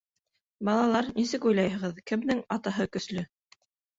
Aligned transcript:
—Балалар, 0.69 1.09
нисек 1.19 1.45
уйлайһығыҙ, 1.51 2.01
кемдең 2.11 2.41
атаһы 2.57 2.87
көслө? 2.97 3.29